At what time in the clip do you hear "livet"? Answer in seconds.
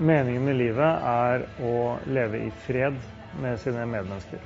0.56-1.02